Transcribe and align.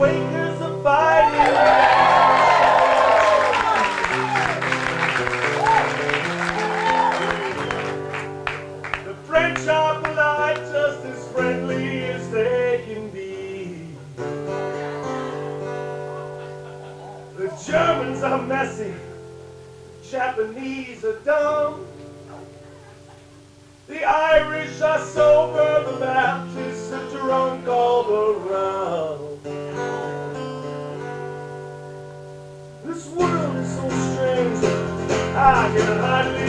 Quakers 0.00 0.62
are 0.62 0.82
fighting. 0.82 1.52
The 9.04 9.14
French 9.26 9.68
are 9.68 10.00
polite, 10.00 10.56
just 10.72 11.04
as 11.04 11.28
friendly 11.32 12.04
as 12.04 12.30
they 12.30 12.82
can 12.88 13.10
be. 13.10 13.88
The 17.36 17.48
Germans 17.62 18.22
are 18.22 18.40
messy, 18.40 18.94
Japanese 20.10 21.04
are 21.04 21.20
dumb. 21.26 21.86
The 23.86 24.02
Irish 24.04 24.80
are 24.80 25.04
sober, 25.04 25.92
the 25.92 25.98
Baptists 25.98 26.90
are 26.90 27.10
drunk 27.10 27.49
I 35.72 36.39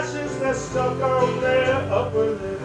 mustaches 0.00 0.38
that 0.38 0.56
stuck 0.56 0.98
on 1.02 1.40
their 1.40 1.74
upper 1.92 2.30
lips. 2.30 2.62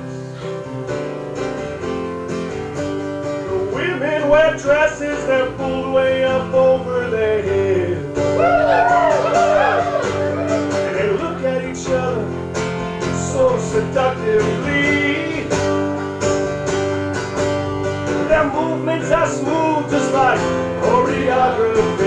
The 3.50 3.72
women 3.74 4.30
wear 4.30 4.56
dresses 4.58 5.26
that 5.26 5.58
pulled 5.58 5.94
way 5.94 6.24
up 6.24 6.54
over 6.54 7.10
their 7.10 7.42
heads. 7.44 8.18
And 10.78 10.96
they 10.96 11.10
look 11.10 11.44
at 11.44 11.64
each 11.66 11.88
other 11.90 12.26
so 13.34 13.60
seductively. 13.60 15.50
Their 18.30 18.46
movements 18.52 19.12
are 19.12 19.28
smooth 19.28 19.92
just 19.92 20.14
like 20.14 20.40
choreography. 20.82 22.05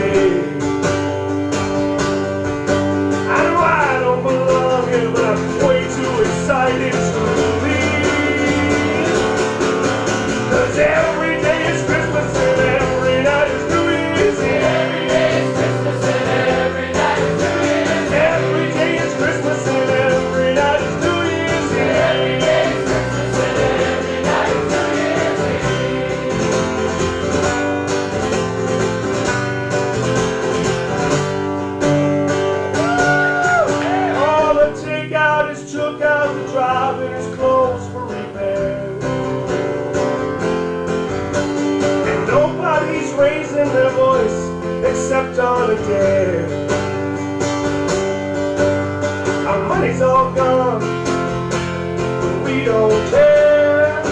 Our 49.46 49.68
money's 49.68 50.00
all 50.00 50.32
gone, 50.32 50.80
but 50.80 52.42
we 52.42 52.64
don't 52.64 53.10
care. 53.10 54.02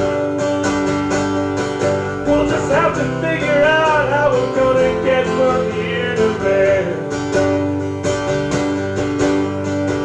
We'll 2.26 2.46
just 2.46 2.70
have 2.70 2.94
to 2.96 3.04
figure 3.22 3.62
out 3.62 4.10
how 4.10 4.32
we're 4.32 4.54
gonna 4.54 5.02
get 5.02 5.24
from 5.24 5.72
here 5.72 6.14
to 6.14 6.28
there. 6.44 6.94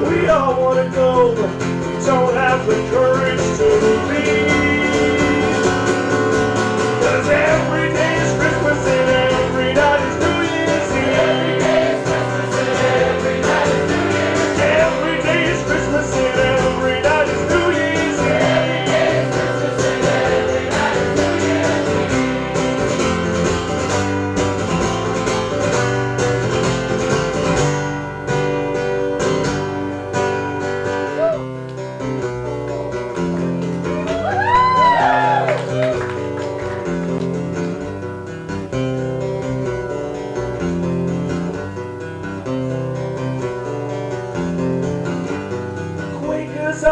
We 0.07 0.29
all 0.29 0.61
wanna 0.61 0.89
go, 0.91 1.35
but 1.35 1.49
we 1.49 2.05
don't 2.05 2.33
have 2.33 2.65
the 2.65 2.75
courage 2.89 3.50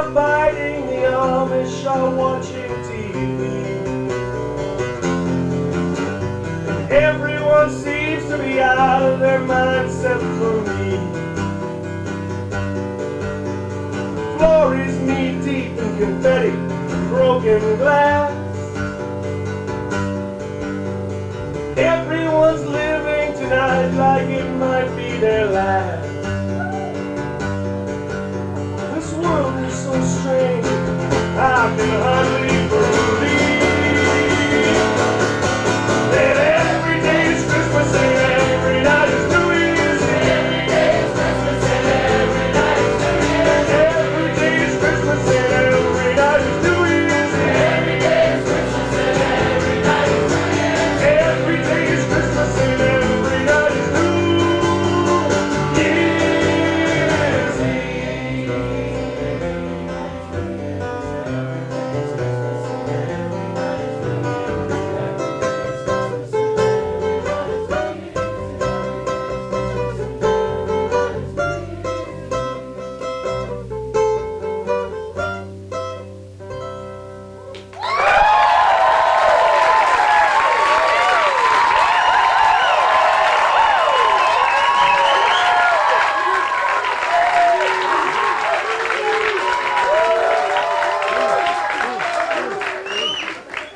are 0.02 0.86
the 0.88 1.02
Amish 1.12 1.86
are 1.86 2.10
watching 2.16 2.72
TV. 2.88 3.20
Everyone 6.90 7.70
seems 7.70 8.24
to 8.30 8.38
be 8.38 8.62
out 8.62 9.02
of 9.02 9.20
their 9.20 9.42
mind 9.42 9.88
except 9.88 10.22
for 10.40 10.62
me. 10.70 10.92
Floor 14.38 14.78
is 14.78 14.98
knee 15.00 15.34
deep 15.44 15.78
in 15.78 15.98
confetti, 15.98 16.52
broken 17.10 17.60
glass. 17.78 18.32
Everyone's 21.78 22.66
living 22.66 23.34
tonight 23.34 23.92
like 23.96 24.30
it 24.30 24.50
might 24.54 24.96
be 24.96 25.18
their 25.18 25.46
last. 25.48 26.09
This 31.80 32.39